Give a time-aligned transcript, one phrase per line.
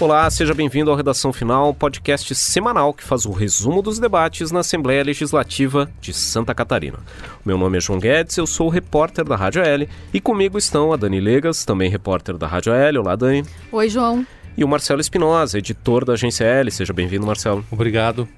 [0.00, 4.60] Olá, seja bem-vindo ao Redação Final, podcast semanal que faz o resumo dos debates na
[4.60, 6.98] Assembleia Legislativa de Santa Catarina.
[7.44, 10.92] Meu nome é João Guedes, eu sou o repórter da Rádio L e comigo estão
[10.92, 12.98] a Dani Legas, também repórter da Rádio L.
[12.98, 13.44] Olá, Dani.
[13.72, 14.24] Oi, João.
[14.56, 16.70] E o Marcelo Espinosa, editor da Agência L.
[16.70, 17.64] Seja bem-vindo, Marcelo.
[17.68, 18.28] Obrigado.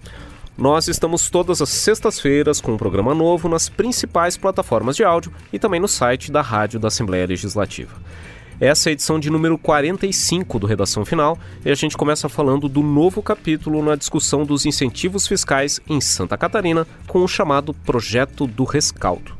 [0.57, 5.59] Nós estamos todas as sextas-feiras com um programa novo nas principais plataformas de áudio e
[5.59, 7.93] também no site da Rádio da Assembleia Legislativa.
[8.61, 12.69] Essa é a edição de número 45 do Redação Final e a gente começa falando
[12.69, 18.47] do novo capítulo na discussão dos incentivos fiscais em Santa Catarina com o chamado Projeto
[18.47, 19.35] do Rescaldo.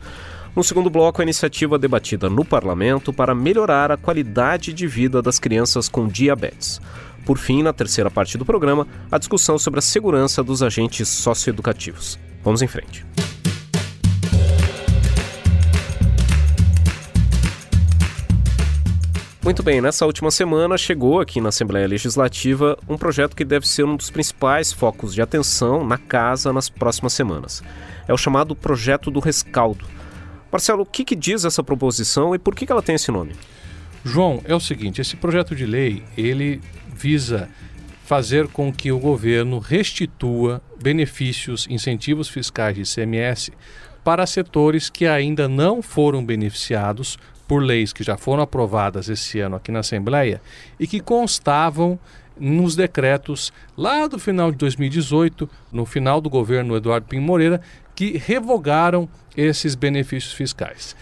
[0.57, 5.39] No segundo bloco, a iniciativa debatida no parlamento para melhorar a qualidade de vida das
[5.39, 6.81] crianças com diabetes.
[7.27, 12.19] Por fim, na terceira parte do programa, a discussão sobre a segurança dos agentes socioeducativos.
[12.43, 13.05] Vamos em frente.
[19.51, 23.83] Muito bem, nessa última semana chegou aqui na Assembleia Legislativa um projeto que deve ser
[23.83, 27.61] um dos principais focos de atenção na casa nas próximas semanas.
[28.07, 29.85] É o chamado Projeto do Rescaldo.
[30.53, 33.33] Marcelo, o que, que diz essa proposição e por que, que ela tem esse nome?
[34.05, 36.61] João, é o seguinte, esse projeto de lei, ele
[36.95, 37.49] visa
[38.05, 43.53] fazer com que o governo restitua benefícios, incentivos fiscais de ICMS
[44.05, 49.57] para setores que ainda não foram beneficiados por leis que já foram aprovadas esse ano
[49.57, 50.41] aqui na Assembleia
[50.79, 51.99] e que constavam
[52.39, 57.61] nos decretos lá do final de 2018, no final do governo Eduardo Pinho Moreira,
[57.95, 60.97] que revogaram esses benefícios fiscais.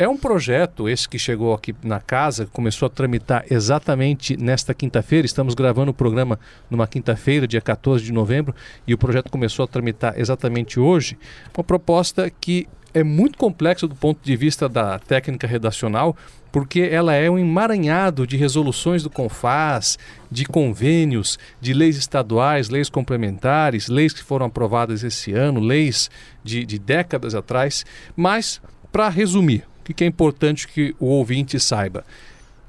[0.00, 5.26] É um projeto, esse que chegou aqui na casa, começou a tramitar exatamente nesta quinta-feira.
[5.26, 8.54] Estamos gravando o programa numa quinta-feira, dia 14 de novembro,
[8.86, 11.18] e o projeto começou a tramitar exatamente hoje.
[11.54, 16.16] Uma proposta que é muito complexa do ponto de vista da técnica redacional,
[16.50, 19.98] porque ela é um emaranhado de resoluções do CONFAS,
[20.30, 26.10] de convênios, de leis estaduais, leis complementares, leis que foram aprovadas esse ano, leis
[26.42, 27.84] de, de décadas atrás.
[28.16, 32.04] Mas, para resumir, o que é importante que o ouvinte saiba?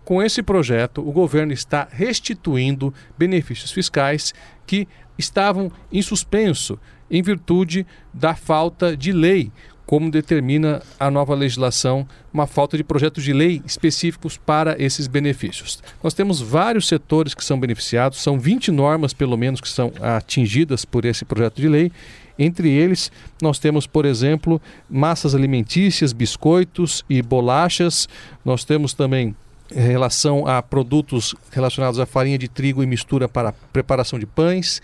[0.03, 4.33] Com esse projeto, o governo está restituindo benefícios fiscais
[4.65, 4.87] que
[5.17, 9.51] estavam em suspenso em virtude da falta de lei
[9.91, 15.83] como determina a nova legislação, uma falta de projetos de lei específicos para esses benefícios.
[16.01, 20.85] Nós temos vários setores que são beneficiados, são 20 normas, pelo menos, que são atingidas
[20.85, 21.91] por esse projeto de lei.
[22.41, 24.59] Entre eles, nós temos, por exemplo,
[24.89, 28.09] massas alimentícias, biscoitos e bolachas.
[28.43, 29.35] Nós temos também
[29.71, 34.81] em relação a produtos relacionados à farinha de trigo e mistura para preparação de pães,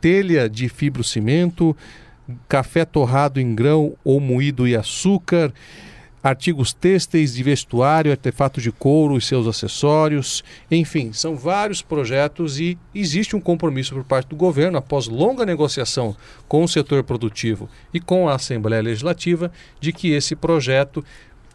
[0.00, 1.76] telha de fibrocimento,
[2.48, 5.52] café torrado em grão ou moído e açúcar,
[6.22, 10.44] artigos têxteis de vestuário, artefatos de couro e seus acessórios.
[10.70, 16.14] Enfim, são vários projetos e existe um compromisso por parte do governo, após longa negociação
[16.46, 19.50] com o setor produtivo e com a Assembleia Legislativa,
[19.80, 21.04] de que esse projeto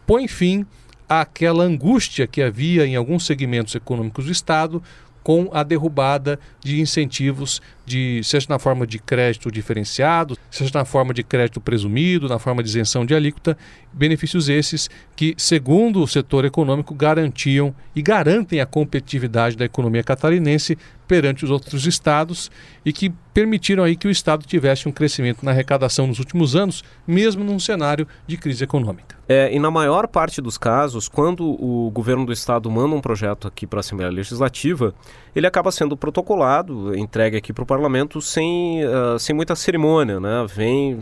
[0.06, 0.66] põe fim
[1.08, 4.82] àquela angústia que havia em alguns segmentos econômicos do Estado
[5.26, 11.16] com a derrubada de incentivos, de, seja na forma de crédito diferenciado, seja na forma
[11.16, 13.58] de crédito presumido, na forma de isenção de alíquota,
[13.92, 20.78] benefícios esses que, segundo o setor econômico, garantiam e garantem a competitividade da economia catarinense
[21.08, 22.52] perante os outros estados
[22.86, 26.84] e que permitiram aí que o estado tivesse um crescimento na arrecadação nos últimos anos,
[27.06, 29.16] mesmo num cenário de crise econômica.
[29.28, 33.48] É, e na maior parte dos casos, quando o governo do estado manda um projeto
[33.48, 34.94] aqui para a Assembleia Legislativa,
[35.36, 40.46] ele acaba sendo protocolado, entregue aqui para o parlamento sem, uh, sem muita cerimônia, né?
[40.48, 40.98] Vem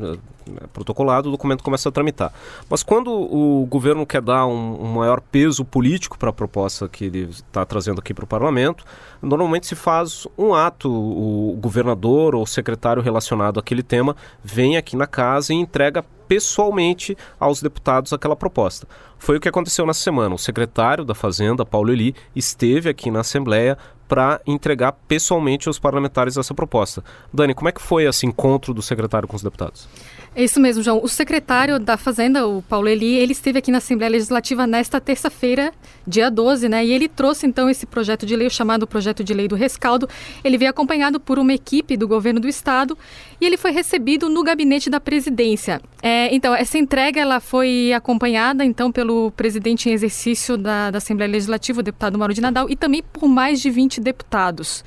[0.72, 2.34] protocolado, o documento começa a tramitar.
[2.70, 7.06] Mas quando o governo quer dar um, um maior peso político para a proposta que
[7.06, 8.84] ele está trazendo aqui para o parlamento,
[9.22, 14.96] normalmente se faz um ato, o governador ou o secretário relacionado àquele tema vem aqui
[14.96, 18.88] na casa e entrega pessoalmente aos deputados aquela proposta.
[19.18, 20.36] Foi o que aconteceu na semana.
[20.36, 23.78] O secretário da Fazenda, Paulo Eli, esteve aqui na Assembleia
[24.08, 27.04] para entregar pessoalmente aos parlamentares essa proposta.
[27.34, 29.88] Dani, como é que foi esse encontro do secretário com os deputados?
[30.36, 31.00] É isso mesmo, João.
[31.04, 35.72] O secretário da Fazenda, o Paulo Eli, ele esteve aqui na Assembleia Legislativa nesta terça-feira,
[36.08, 36.84] dia 12, né?
[36.84, 40.10] E ele trouxe então esse projeto de lei, chamado Projeto de Lei do Rescaldo.
[40.44, 42.98] Ele veio acompanhado por uma equipe do governo do estado
[43.40, 45.80] e ele foi recebido no gabinete da presidência.
[46.02, 51.32] É, então, essa entrega ela foi acompanhada então pelo presidente em exercício da, da Assembleia
[51.32, 54.84] Legislativa, o deputado Mauro de Nadal, e também por mais de 20 deputados.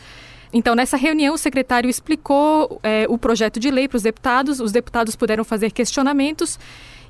[0.52, 4.72] Então, nessa reunião, o secretário explicou é, o projeto de lei para os deputados, os
[4.72, 6.58] deputados puderam fazer questionamentos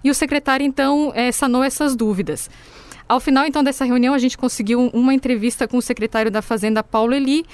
[0.03, 2.51] e o secretário, então, é, sanou essas dúvidas.
[3.09, 6.83] Ao final, então, dessa reunião, a gente conseguiu uma entrevista com o secretário da Fazenda,
[6.83, 7.45] Paulo Eli.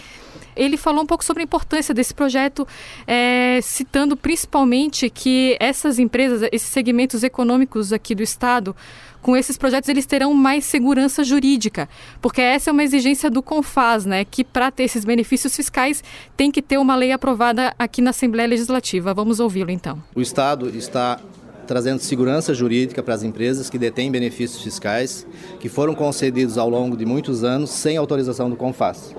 [0.57, 2.67] Ele falou um pouco sobre a importância desse projeto,
[3.07, 8.75] é, citando principalmente que essas empresas, esses segmentos econômicos aqui do Estado,
[9.23, 11.89] com esses projetos eles terão mais segurança jurídica,
[12.21, 16.03] porque essa é uma exigência do CONFAS, né, que para ter esses benefícios fiscais
[16.37, 19.15] tem que ter uma lei aprovada aqui na Assembleia Legislativa.
[19.15, 20.03] Vamos ouvi-lo então.
[20.15, 21.21] O Estado está
[21.67, 25.27] trazendo segurança jurídica para as empresas que detêm benefícios fiscais
[25.61, 29.15] que foram concedidos ao longo de muitos anos sem autorização do CONFAS.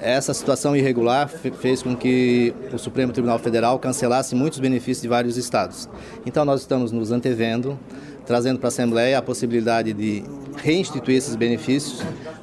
[0.00, 5.36] Essa situação irregular fez com que o Supremo Tribunal Federal cancelasse muitos benefícios de vários
[5.36, 5.88] estados.
[6.24, 7.78] Então nós estamos nos antevendo,
[8.24, 10.22] trazendo para a Assembleia a possibilidade de
[10.62, 12.02] reinstituir esses benefícios,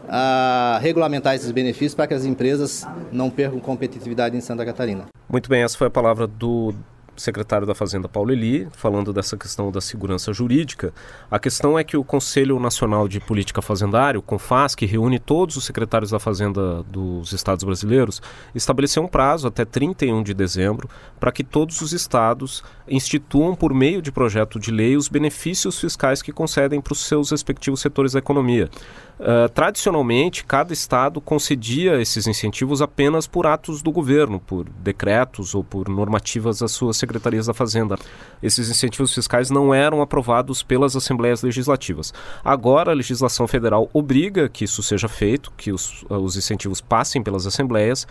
[0.10, 5.06] a regulamentar esses benefícios para que as empresas não percam competitividade em Santa Catarina.
[5.30, 6.74] Muito bem, essa foi a palavra do
[7.18, 10.94] secretário da Fazenda Paulo Eli, falando dessa questão da segurança jurídica.
[11.30, 15.56] A questão é que o Conselho Nacional de Política Fazendária, o CONFAS, que reúne todos
[15.56, 18.22] os secretários da Fazenda dos estados brasileiros,
[18.54, 20.90] estabeleceu um prazo até 31 de dezembro
[21.20, 26.22] para que todos os estados instituam, por meio de projeto de lei, os benefícios fiscais
[26.22, 28.70] que concedem para os seus respectivos setores da economia.
[29.18, 35.64] Uh, tradicionalmente, cada estado concedia esses incentivos apenas por atos do governo, por decretos ou
[35.64, 37.98] por normativas das suas secretarias da Fazenda.
[38.42, 42.14] Esses incentivos fiscais não eram aprovados pelas assembleias legislativas.
[42.44, 47.46] Agora, a legislação federal obriga que isso seja feito, que os, os incentivos passem pelas
[47.46, 48.08] assembleias.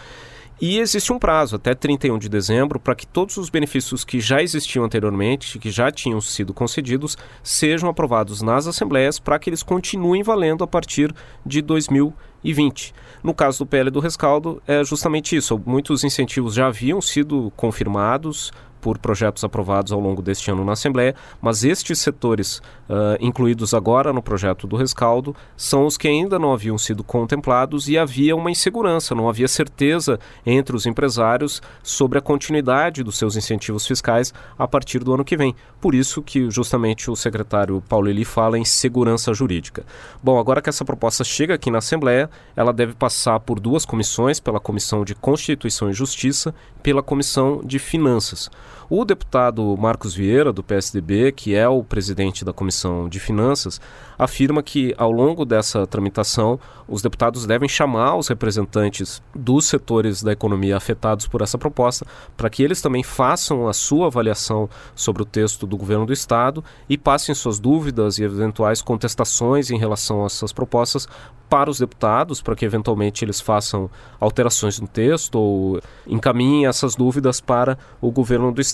[0.61, 4.41] E existe um prazo, até 31 de dezembro, para que todos os benefícios que já
[4.41, 10.23] existiam anteriormente, que já tinham sido concedidos, sejam aprovados nas assembleias para que eles continuem
[10.23, 11.12] valendo a partir
[11.44, 12.94] de 2020.
[13.23, 15.61] No caso do PL do Rescaldo, é justamente isso.
[15.67, 18.52] Muitos incentivos já haviam sido confirmados,
[18.85, 24.13] por projetos aprovados ao longo deste ano na Assembleia, mas estes setores uh, incluídos agora
[24.13, 28.51] no projeto do rescaldo são os que ainda não haviam sido contemplados e havia uma
[28.51, 34.69] insegurança, não havia certeza entre os empresários sobre a continuidade dos seus incentivos fiscais a
[34.69, 35.57] partir do ano que vem.
[35.81, 39.87] Por isso que justamente o secretário Paulo Eli fala em segurança jurídica.
[40.23, 44.41] Bom, agora que essa proposta chega aqui na Assembleia, ela deve passar por duas comissões,
[44.41, 46.55] pela Comissão de Constituição e Justiça
[46.85, 48.51] pela Comissão de Finanças.
[48.89, 53.81] O deputado Marcos Vieira, do PSDB, que é o presidente da Comissão de Finanças,
[54.19, 60.33] afirma que, ao longo dessa tramitação, os deputados devem chamar os representantes dos setores da
[60.33, 65.27] economia afetados por essa proposta para que eles também façam a sua avaliação sobre o
[65.27, 70.27] texto do governo do Estado e passem suas dúvidas e eventuais contestações em relação a
[70.27, 71.09] essas propostas
[71.49, 73.89] para os deputados, para que eventualmente eles façam
[74.19, 78.74] alterações no texto ou encaminhem essas dúvidas para o governo do Estado.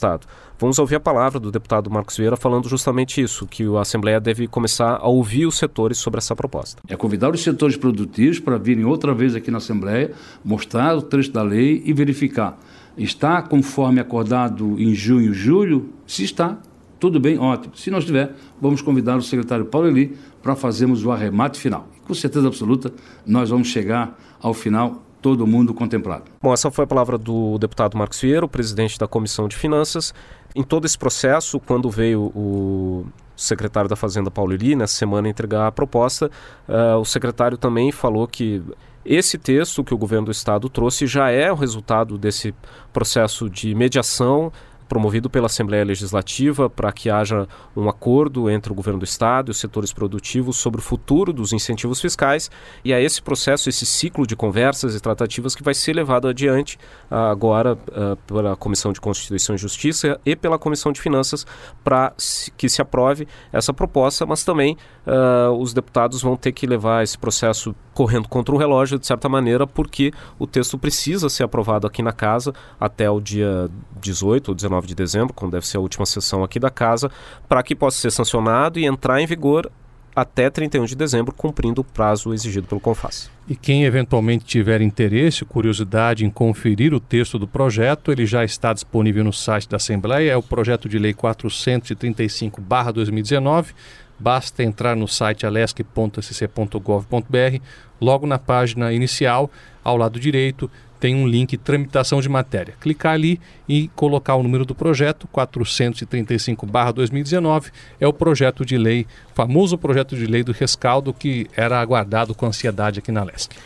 [0.59, 4.47] Vamos ouvir a palavra do deputado Marcos Vieira falando justamente isso, que a Assembleia deve
[4.47, 6.81] começar a ouvir os setores sobre essa proposta.
[6.89, 10.13] É convidar os setores produtivos para virem outra vez aqui na Assembleia,
[10.45, 12.59] mostrar o trecho da lei e verificar.
[12.97, 15.91] Está conforme acordado em junho, julho?
[16.07, 16.59] Se está,
[16.99, 17.75] tudo bem, ótimo.
[17.77, 21.89] Se não estiver, vamos convidar o secretário Paulo Eli para fazermos o arremate final.
[22.07, 22.93] com certeza absoluta,
[23.25, 26.25] nós vamos chegar ao final todo mundo contemplado.
[26.43, 30.15] Bom, essa foi a palavra do deputado Marcos Vieira, o presidente da Comissão de Finanças.
[30.55, 33.07] Em todo esse processo, quando veio o
[33.37, 36.31] secretário da Fazenda Paulo Eli, nessa semana, entregar a proposta,
[36.69, 38.63] uh, o secretário também falou que
[39.05, 42.55] esse texto que o governo do estado trouxe já é o resultado desse
[42.93, 44.53] processo de mediação
[44.91, 49.53] promovido pela Assembleia Legislativa para que haja um acordo entre o governo do Estado e
[49.53, 52.51] os setores produtivos sobre o futuro dos incentivos fiscais.
[52.85, 56.77] E é esse processo, esse ciclo de conversas e tratativas que vai ser levado adiante
[57.09, 61.47] uh, agora uh, pela Comissão de Constituição e Justiça e pela Comissão de Finanças
[61.85, 62.13] para
[62.59, 67.17] que se aprove essa proposta, mas também uh, os deputados vão ter que levar esse
[67.17, 72.03] processo correndo contra o relógio, de certa maneira, porque o texto precisa ser aprovado aqui
[72.03, 73.69] na casa até o dia
[74.01, 77.11] 18 ou 19 de dezembro, quando deve ser a última sessão aqui da casa,
[77.49, 79.71] para que possa ser sancionado e entrar em vigor
[80.15, 83.31] até 31 de dezembro, cumprindo o prazo exigido pelo CONFAS.
[83.49, 88.73] E quem eventualmente tiver interesse, curiosidade em conferir o texto do projeto, ele já está
[88.73, 93.73] disponível no site da Assembleia, é o projeto de lei 435/2019.
[94.19, 97.63] Basta entrar no site alesc.sc.gov.br,
[98.01, 99.51] logo na página inicial,
[99.83, 100.71] ao lado direito,
[101.01, 102.75] tem um link tramitação de matéria.
[102.79, 109.79] Clicar ali e colocar o número do projeto, 435/2019, é o projeto de lei, famoso
[109.79, 113.57] projeto de lei do rescaldo que era aguardado com ansiedade aqui na Leste.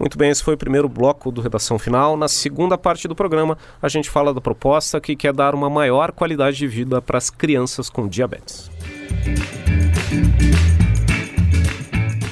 [0.00, 2.16] Muito bem, esse foi o primeiro bloco do Redação Final.
[2.16, 6.10] Na segunda parte do programa, a gente fala da proposta que quer dar uma maior
[6.10, 8.70] qualidade de vida para as crianças com diabetes.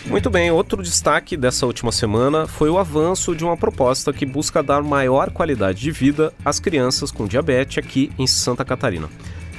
[0.08, 4.62] Muito bem, outro destaque dessa última semana foi o avanço de uma proposta que busca
[4.62, 9.06] dar maior qualidade de vida às crianças com diabetes aqui em Santa Catarina.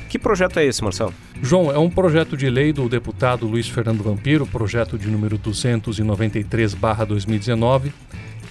[0.10, 1.14] Que projeto é esse, Marcelo?
[1.40, 7.94] João, é um projeto de lei do deputado Luiz Fernando Vampiro, projeto de número 293/2019,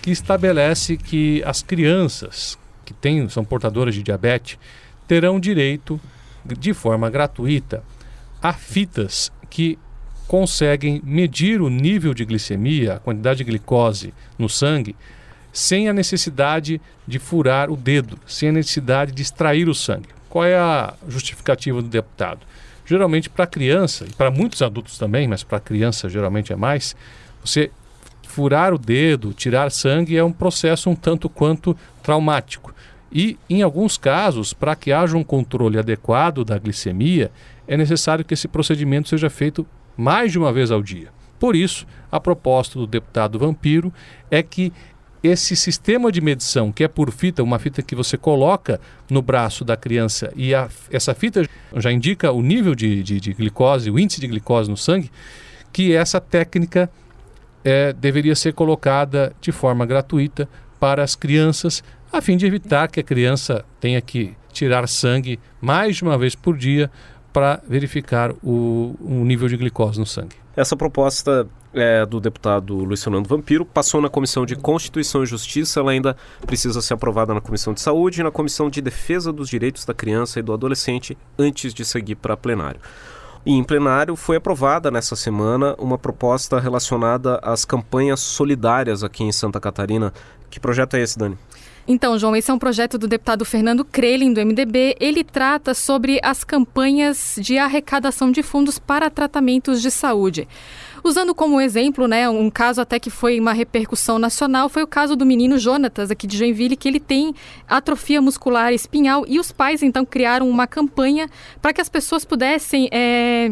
[0.01, 4.57] que estabelece que as crianças que têm, são portadoras de diabetes
[5.09, 6.01] terão direito,
[6.47, 7.83] de forma gratuita,
[8.41, 9.77] a fitas que
[10.29, 14.95] conseguem medir o nível de glicemia, a quantidade de glicose no sangue,
[15.51, 20.11] sem a necessidade de furar o dedo, sem a necessidade de extrair o sangue.
[20.29, 22.41] Qual é a justificativa do deputado?
[22.85, 26.95] Geralmente para criança, e para muitos adultos também, mas para criança geralmente é mais,
[27.43, 27.71] você
[28.23, 32.75] furar o dedo, tirar sangue é um processo um tanto quanto traumático.
[33.11, 37.31] E, em alguns casos, para que haja um controle adequado da glicemia,
[37.67, 39.67] é necessário que esse procedimento seja feito
[39.99, 41.09] mais de uma vez ao dia.
[41.41, 43.93] Por isso, a proposta do deputado Vampiro
[44.31, 44.73] é que
[45.23, 49.65] esse sistema de medição, que é por fita, uma fita que você coloca no braço
[49.65, 51.45] da criança e a, essa fita
[51.77, 55.11] já indica o nível de, de, de, glicose, o índice de glicose no sangue,
[55.73, 56.89] que essa técnica
[57.65, 63.01] é, deveria ser colocada de forma gratuita para as crianças, a fim de evitar que
[63.01, 66.91] a criança tenha que tirar sangue mais de uma vez por dia
[67.33, 70.37] para verificar o, o nível de glicose no sangue.
[70.57, 75.81] Essa proposta é, do deputado Luiz Fernando Vampiro passou na Comissão de Constituição e Justiça,
[75.81, 76.17] ela ainda
[76.47, 79.95] precisa ser aprovada na Comissão de Saúde e na Comissão de Defesa dos Direitos da
[79.95, 82.81] Criança e do Adolescente antes de seguir para plenário.
[83.47, 89.33] E em plenário foi aprovada nessa semana uma proposta relacionada às campanhas solidárias aqui em
[89.33, 90.13] Santa Catarina.
[90.51, 91.39] Que projeto é esse, Dani?
[91.91, 94.95] Então, João, esse é um projeto do deputado Fernando Krelin, do MDB.
[95.01, 100.47] Ele trata sobre as campanhas de arrecadação de fundos para tratamentos de saúde.
[101.03, 105.17] Usando como exemplo, né, um caso até que foi uma repercussão nacional, foi o caso
[105.17, 107.35] do menino Jonatas, aqui de Joinville, que ele tem
[107.67, 111.27] atrofia muscular espinhal e os pais então criaram uma campanha
[111.63, 112.91] para que as pessoas pudessem.
[112.93, 113.51] É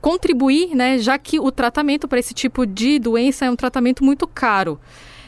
[0.00, 4.28] contribuir, né, já que o tratamento para esse tipo de doença é um tratamento muito
[4.28, 4.78] caro.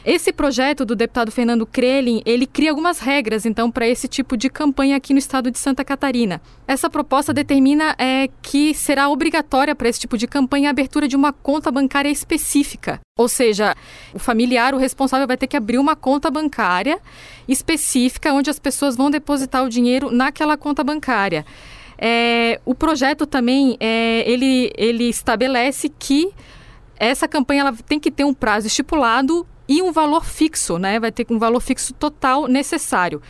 [0.03, 4.49] Esse projeto do deputado Fernando Krelin, ele cria algumas regras, então, para esse tipo de
[4.49, 6.41] campanha aqui no estado de Santa Catarina.
[6.67, 11.15] Essa proposta determina é, que será obrigatória para esse tipo de campanha a abertura de
[11.15, 12.99] uma conta bancária específica.
[13.15, 13.75] Ou seja,
[14.11, 16.99] o familiar, o responsável, vai ter que abrir uma conta bancária
[17.47, 21.45] específica onde as pessoas vão depositar o dinheiro naquela conta bancária.
[21.95, 26.33] É, o projeto também é, ele, ele estabelece que
[26.97, 30.99] essa campanha ela tem que ter um prazo estipulado e um valor fixo, né?
[30.99, 33.21] Vai ter um valor fixo total necessário.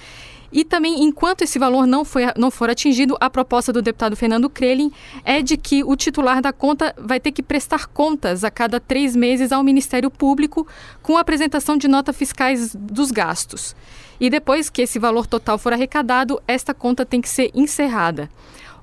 [0.51, 4.49] E também, enquanto esse valor não, foi, não for atingido, a proposta do deputado Fernando
[4.49, 4.91] Krelin
[5.23, 9.15] é de que o titular da conta vai ter que prestar contas a cada três
[9.15, 10.67] meses ao Ministério Público
[11.03, 13.75] com a apresentação de notas fiscais dos gastos.
[14.19, 18.29] E depois que esse valor total for arrecadado, esta conta tem que ser encerrada.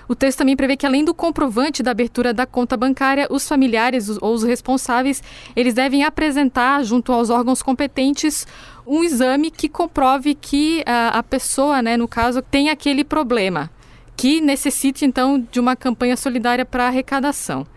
[0.09, 4.09] O texto também prevê que, além do comprovante da abertura da conta bancária, os familiares
[4.09, 5.21] ou os responsáveis
[5.55, 8.47] eles devem apresentar, junto aos órgãos competentes,
[8.87, 13.69] um exame que comprove que a, a pessoa, né, no caso, tem aquele problema,
[14.17, 17.67] que necessite, então, de uma campanha solidária para arrecadação.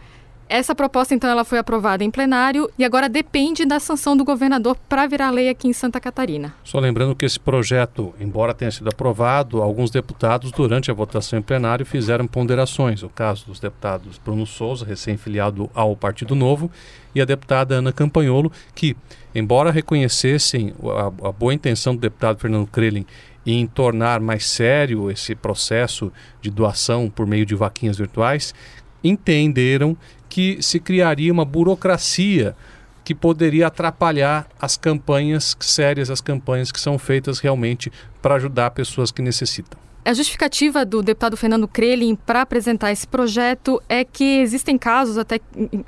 [0.49, 4.77] Essa proposta, então, ela foi aprovada em plenário e agora depende da sanção do governador
[4.89, 6.55] para virar lei aqui em Santa Catarina.
[6.63, 11.43] Só lembrando que esse projeto, embora tenha sido aprovado, alguns deputados, durante a votação em
[11.43, 13.03] plenário, fizeram ponderações.
[13.03, 16.71] O caso dos deputados Bruno Souza, recém-filiado ao Partido Novo,
[17.15, 18.97] e a deputada Ana Campanholo, que,
[19.35, 23.07] embora reconhecessem a, a boa intenção do deputado Fernando Krelin
[23.45, 28.55] em tornar mais sério esse processo de doação por meio de vaquinhas virtuais,
[29.03, 29.97] entenderam
[30.29, 32.57] que se criaria uma burocracia
[33.05, 39.11] que poderia atrapalhar as campanhas sérias, as campanhas que são feitas realmente para ajudar pessoas
[39.11, 39.79] que necessitam.
[40.05, 45.41] A justificativa do deputado Fernando Krelin para apresentar esse projeto é que existem casos, até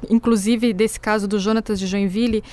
[0.09, 2.45] inclusive desse caso do Jonatas de Joinville,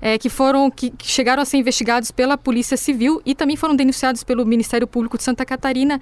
[0.00, 3.76] é, que foram que, que chegaram a ser investigados pela Polícia Civil e também foram
[3.76, 6.00] denunciados pelo Ministério Público de Santa Catarina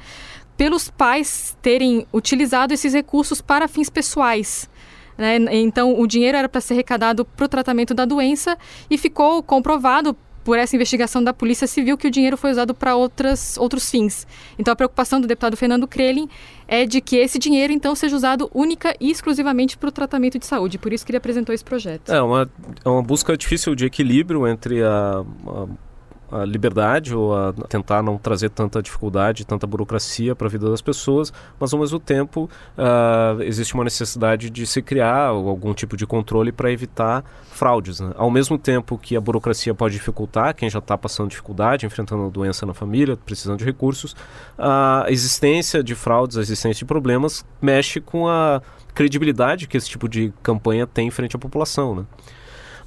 [0.59, 4.69] pelos pais terem utilizado esses recursos para fins pessoais.
[5.17, 5.39] Né?
[5.53, 8.59] Então, o dinheiro era para ser arrecadado para o tratamento da doença
[8.91, 12.97] e ficou comprovado por essa investigação da Polícia Civil que o dinheiro foi usado para
[12.97, 14.27] outros fins.
[14.59, 16.29] Então, a preocupação do deputado Fernando Krelin
[16.67, 20.47] é de que esse dinheiro, então, seja usado única e exclusivamente para o tratamento de
[20.47, 20.79] saúde.
[20.79, 22.11] Por isso que ele apresentou esse projeto.
[22.11, 22.51] É uma,
[22.85, 25.67] é uma busca difícil de equilíbrio entre a, a
[26.31, 30.81] a liberdade ou a tentar não trazer tanta dificuldade, tanta burocracia para a vida das
[30.81, 36.07] pessoas, mas ao mesmo tempo uh, existe uma necessidade de se criar algum tipo de
[36.07, 38.01] controle para evitar fraudes.
[38.01, 38.13] Né?
[38.17, 42.67] Ao mesmo tempo que a burocracia pode dificultar quem já está passando dificuldade, enfrentando doença
[42.67, 44.15] na família, precisando de recursos,
[44.57, 48.61] a existência de fraudes, a existência de problemas mexe com a
[48.95, 51.95] credibilidade que esse tipo de campanha tem frente à população.
[51.95, 52.05] Né?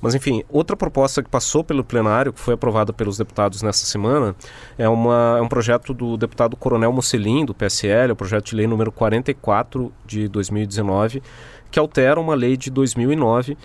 [0.02, 4.36] Mas enfim, outra proposta que passou pelo plenário, que foi aprovada pelos deputados nessa semana,
[4.78, 8.68] é, uma, é um projeto do deputado Coronel Mocelin, do PSL, o projeto de lei
[8.68, 11.22] número 44 de 2019,
[11.70, 13.58] que altera uma lei de 2009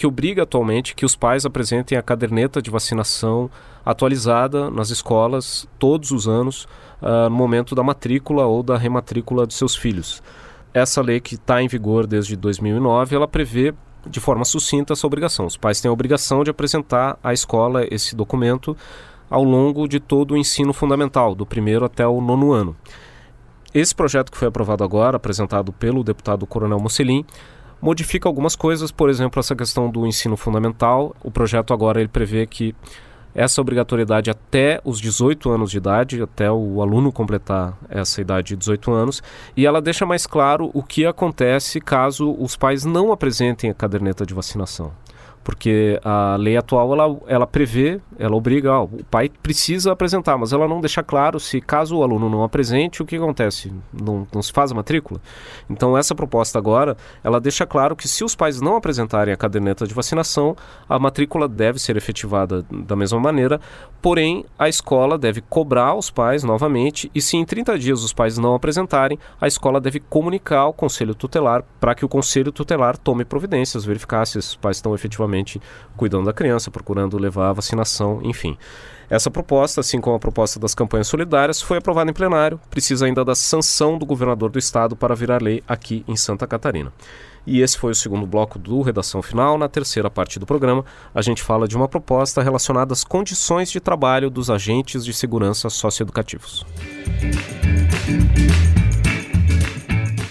[0.00, 3.50] que obriga atualmente que os pais apresentem a caderneta de vacinação
[3.84, 6.64] atualizada nas escolas todos os anos
[7.02, 10.22] uh, no momento da matrícula ou da rematrícula de seus filhos.
[10.72, 13.74] Essa lei que está em vigor desde 2009, ela prevê
[14.06, 15.46] de forma sucinta essa obrigação.
[15.46, 18.76] Os pais têm a obrigação de apresentar à escola esse documento
[19.28, 22.76] ao longo de todo o ensino fundamental, do primeiro até o nono ano.
[23.72, 27.24] Esse projeto que foi aprovado agora, apresentado pelo deputado Coronel Mocelin,
[27.80, 31.14] modifica algumas coisas, por exemplo, essa questão do ensino fundamental.
[31.22, 32.74] O projeto agora ele prevê que
[33.34, 38.56] essa obrigatoriedade até os 18 anos de idade, até o aluno completar essa idade de
[38.56, 39.22] 18 anos,
[39.56, 44.26] e ela deixa mais claro o que acontece caso os pais não apresentem a caderneta
[44.26, 44.92] de vacinação
[45.42, 50.52] porque a lei atual ela, ela prevê, ela obriga, ó, o pai precisa apresentar, mas
[50.52, 53.72] ela não deixa claro se caso o aluno não apresente, o que acontece?
[53.92, 55.20] Não, não se faz a matrícula?
[55.68, 59.86] Então essa proposta agora, ela deixa claro que se os pais não apresentarem a caderneta
[59.86, 60.54] de vacinação,
[60.88, 63.60] a matrícula deve ser efetivada da mesma maneira,
[64.02, 68.36] porém a escola deve cobrar aos pais novamente e se em 30 dias os pais
[68.36, 73.24] não apresentarem, a escola deve comunicar ao conselho tutelar para que o conselho tutelar tome
[73.24, 75.29] providências, verificar se os pais estão efetivamente
[75.96, 78.56] cuidando da criança, procurando levar a vacinação, enfim.
[79.10, 83.24] Essa proposta, assim como a proposta das campanhas solidárias, foi aprovada em plenário, precisa ainda
[83.24, 86.92] da sanção do governador do estado para virar lei aqui em Santa Catarina.
[87.44, 89.58] E esse foi o segundo bloco do Redação Final.
[89.58, 93.80] Na terceira parte do programa, a gente fala de uma proposta relacionada às condições de
[93.80, 96.64] trabalho dos agentes de segurança socioeducativos.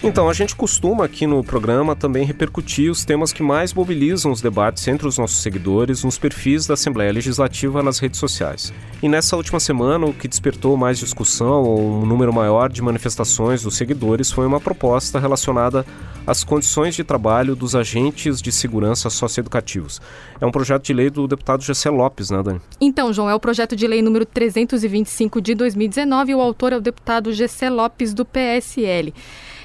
[0.01, 4.39] Então, a gente costuma aqui no programa também repercutir os temas que mais mobilizam os
[4.41, 8.73] debates entre os nossos seguidores nos perfis da Assembleia Legislativa nas redes sociais.
[9.03, 13.63] E nessa última semana, o que despertou mais discussão ou um número maior de manifestações
[13.63, 15.85] dos seguidores foi uma proposta relacionada
[16.25, 20.01] às condições de trabalho dos agentes de segurança socioeducativos.
[20.39, 22.61] É um projeto de lei do deputado Gessé Lopes, né, Dani?
[22.79, 26.77] Então, João, é o projeto de lei número 325 de 2019 e o autor é
[26.77, 29.13] o deputado Gessé Lopes, do PSL.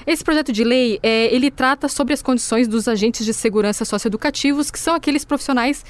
[0.06, 4.70] Esse projeto de lei, é, ele trata sobre as condições dos agentes de segurança socioeducativos,
[4.70, 5.84] que são aqueles profissionais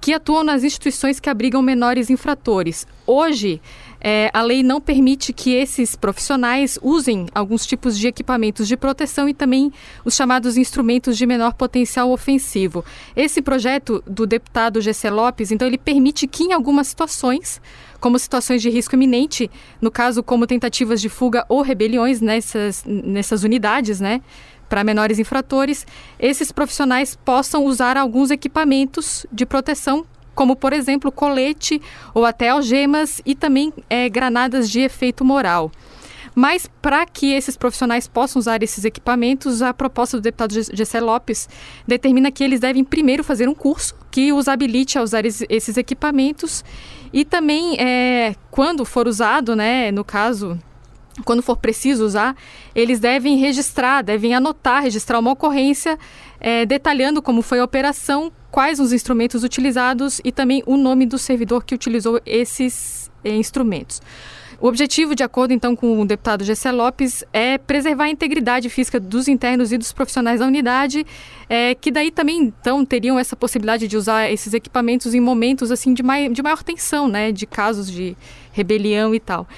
[0.00, 2.86] que atuam nas instituições que abrigam menores infratores.
[3.06, 3.60] Hoje,
[4.00, 9.28] é, a lei não permite que esses profissionais usem alguns tipos de equipamentos de proteção
[9.28, 9.72] e também
[10.04, 12.84] os chamados instrumentos de menor potencial ofensivo.
[13.14, 17.60] Esse projeto do deputado GC Lopes, então, ele permite que em algumas situações
[18.00, 23.44] como situações de risco iminente, no caso, como tentativas de fuga ou rebeliões nessas, nessas
[23.44, 24.22] unidades, né?
[24.70, 25.86] Para menores infratores,
[26.18, 31.80] esses profissionais possam usar alguns equipamentos de proteção, como, por exemplo, colete
[32.14, 35.70] ou até algemas e também é, granadas de efeito moral.
[36.34, 41.48] Mas para que esses profissionais possam usar esses equipamentos, a proposta do deputado Gessé Lopes
[41.86, 46.64] determina que eles devem primeiro fazer um curso que os habilite a usar esses equipamentos
[47.12, 50.58] e também, é, quando for usado, né, no caso,
[51.24, 52.36] quando for preciso usar,
[52.74, 55.98] eles devem registrar, devem anotar, registrar uma ocorrência
[56.40, 61.18] é, detalhando como foi a operação, quais os instrumentos utilizados e também o nome do
[61.18, 64.00] servidor que utilizou esses é, instrumentos.
[64.60, 69.00] O objetivo, de acordo então com o deputado Gessé Lopes, é preservar a integridade física
[69.00, 71.06] dos internos e dos profissionais da unidade,
[71.48, 75.94] é, que daí também então teriam essa possibilidade de usar esses equipamentos em momentos assim
[75.94, 78.14] de, mai de maior tensão, né, de casos de
[78.52, 79.48] rebelião e tal.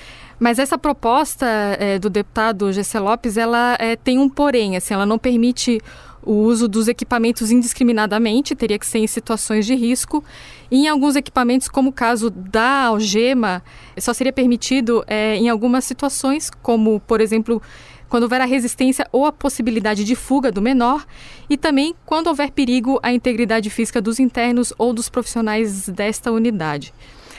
[0.43, 1.47] Mas essa proposta
[1.79, 5.81] é, do deputado Gessé Lopes, ela é, tem um porém, assim, ela não permite
[6.21, 10.25] o uso dos equipamentos indiscriminadamente, teria que ser em situações de risco.
[10.69, 13.63] E em alguns equipamentos, como o caso da algema,
[13.97, 17.63] só seria permitido é, em algumas situações, como, por exemplo,
[18.09, 21.07] quando houver a resistência ou a possibilidade de fuga do menor,
[21.49, 26.93] e também quando houver perigo à integridade física dos internos ou dos profissionais desta unidade.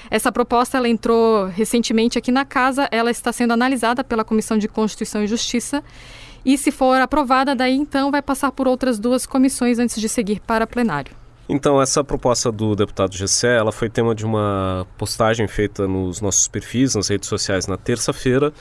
[0.10, 4.68] Essa proposta ela entrou recentemente aqui na casa, ela está sendo analisada pela Comissão de
[4.68, 5.84] Constituição e Justiça
[6.46, 10.42] e se for aprovada, daí então vai passar por outras duas comissões antes de seguir
[10.42, 11.16] para plenário.
[11.48, 16.48] Então, essa proposta do deputado Gessé, ela foi tema de uma postagem feita nos nossos
[16.48, 18.54] perfis, nas redes sociais, na terça-feira.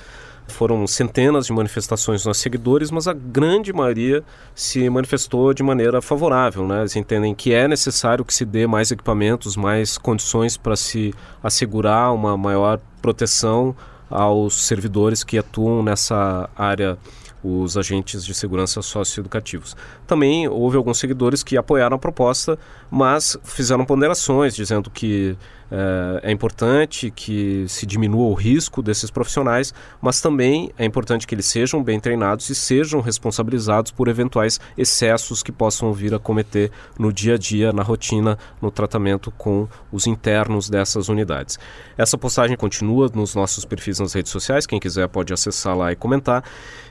[0.52, 4.22] Foram centenas de manifestações dos seguidores, mas a grande maioria
[4.54, 6.66] se manifestou de maneira favorável.
[6.68, 6.80] Né?
[6.80, 12.14] Eles entendem que é necessário que se dê mais equipamentos, mais condições para se assegurar
[12.14, 13.74] uma maior proteção
[14.10, 16.98] aos servidores que atuam nessa área
[17.42, 19.76] os agentes de segurança socioeducativos.
[20.06, 22.58] Também houve alguns seguidores que apoiaram a proposta,
[22.90, 25.36] mas fizeram ponderações, dizendo que
[25.74, 31.34] é, é importante que se diminua o risco desses profissionais, mas também é importante que
[31.34, 36.70] eles sejam bem treinados e sejam responsabilizados por eventuais excessos que possam vir a cometer
[36.98, 41.58] no dia a dia, na rotina, no tratamento com os internos dessas unidades.
[41.96, 45.96] Essa postagem continua nos nossos perfis nas redes sociais, quem quiser pode acessar lá e
[45.96, 46.44] comentar.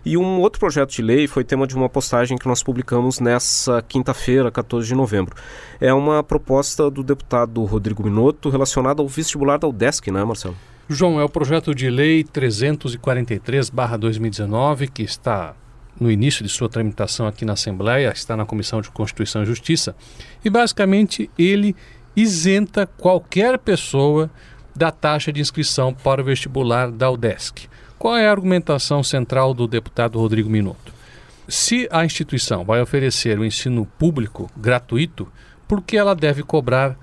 [0.04, 3.84] E um outro projeto de lei foi tema de uma postagem que nós publicamos nessa
[3.84, 5.36] quinta-feira, 14 de novembro.
[5.80, 10.56] É uma proposta do deputado Rodrigo Minotto relacionada relacionado ao vestibular da UDESC, né, Marcelo?
[10.90, 15.54] João, é o projeto de lei 343-2019 que está
[16.00, 19.94] no início de sua tramitação aqui na Assembleia, está na Comissão de Constituição e Justiça,
[20.44, 21.76] e basicamente ele
[22.16, 24.32] isenta qualquer pessoa
[24.76, 27.68] da taxa de inscrição para o vestibular da UDESC.
[28.00, 30.94] Qual é a argumentação central do deputado Rodrigo Minuto?
[31.48, 35.28] Se a instituição vai oferecer o ensino público gratuito,
[35.68, 36.98] por que ela deve cobrar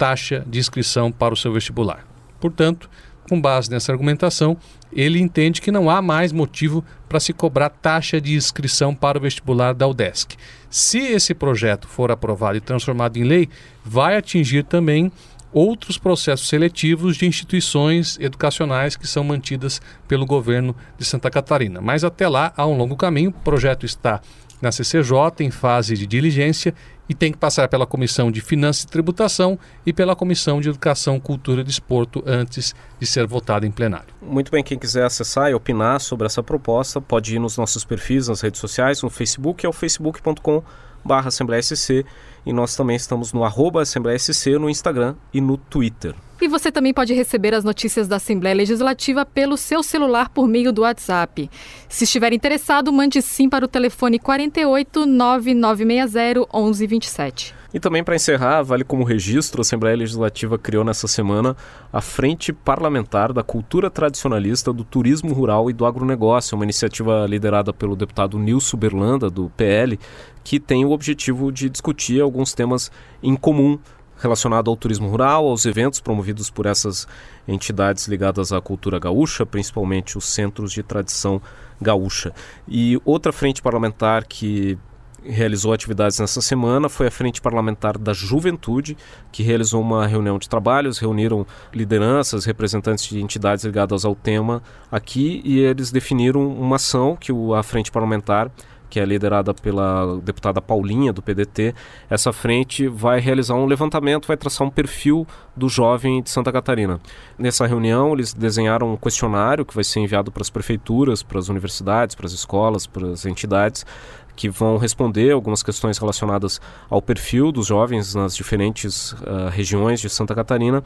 [0.00, 2.06] taxa de inscrição para o seu vestibular.
[2.40, 2.88] Portanto,
[3.28, 4.56] com base nessa argumentação,
[4.90, 9.20] ele entende que não há mais motivo para se cobrar taxa de inscrição para o
[9.20, 10.36] vestibular da UDESC.
[10.70, 13.46] Se esse projeto for aprovado e transformado em lei,
[13.84, 15.12] vai atingir também
[15.52, 21.78] outros processos seletivos de instituições educacionais que são mantidas pelo governo de Santa Catarina.
[21.82, 24.22] Mas até lá há um longo caminho, o projeto está
[24.62, 26.74] na CCJ em fase de diligência
[27.10, 31.18] e tem que passar pela Comissão de Finanças e Tributação e pela Comissão de Educação,
[31.18, 34.14] Cultura e Desporto antes de ser votado em plenário.
[34.22, 38.28] Muito bem, quem quiser acessar e opinar sobre essa proposta pode ir nos nossos perfis
[38.28, 40.62] nas redes sociais, no Facebook é o facebook.com
[41.04, 42.06] barra Assembleia SC
[42.46, 46.14] e nós também estamos no arroba Assembleia SC no Instagram e no Twitter.
[46.40, 50.72] E você também pode receber as notícias da Assembleia Legislativa pelo seu celular por meio
[50.72, 51.50] do WhatsApp.
[51.86, 57.60] Se estiver interessado, mande sim para o telefone 48 9960 1127.
[57.72, 61.56] E também para encerrar, vale como registro, a Assembleia Legislativa criou nessa semana
[61.92, 67.72] a Frente Parlamentar da Cultura Tradicionalista do Turismo Rural e do Agronegócio, uma iniciativa liderada
[67.72, 70.00] pelo deputado Nilson Berlanda, do PL,
[70.42, 72.90] que tem o objetivo de discutir alguns temas
[73.22, 73.78] em comum
[74.20, 77.08] relacionado ao turismo rural, aos eventos promovidos por essas
[77.48, 81.40] entidades ligadas à cultura gaúcha, principalmente os centros de tradição
[81.80, 82.32] gaúcha.
[82.68, 84.78] E outra frente parlamentar que
[85.24, 88.96] realizou atividades nessa semana foi a Frente Parlamentar da Juventude,
[89.30, 95.42] que realizou uma reunião de trabalhos, reuniram lideranças, representantes de entidades ligadas ao tema aqui
[95.44, 98.50] e eles definiram uma ação que a Frente Parlamentar
[98.90, 101.74] que é liderada pela deputada Paulinha, do PDT,
[102.10, 105.26] essa frente vai realizar um levantamento, vai traçar um perfil
[105.56, 107.00] do jovem de Santa Catarina.
[107.38, 111.48] Nessa reunião, eles desenharam um questionário que vai ser enviado para as prefeituras, para as
[111.48, 113.86] universidades, para as escolas, para as entidades,
[114.34, 120.08] que vão responder algumas questões relacionadas ao perfil dos jovens nas diferentes uh, regiões de
[120.08, 120.82] Santa Catarina